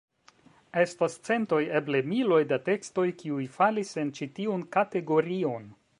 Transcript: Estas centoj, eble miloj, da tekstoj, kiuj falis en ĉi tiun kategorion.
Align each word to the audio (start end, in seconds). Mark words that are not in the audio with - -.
Estas 0.83 1.17
centoj, 1.27 1.59
eble 1.81 2.01
miloj, 2.13 2.41
da 2.53 2.59
tekstoj, 2.71 3.05
kiuj 3.21 3.45
falis 3.59 3.93
en 4.05 4.13
ĉi 4.21 4.33
tiun 4.41 4.65
kategorion. 4.79 5.71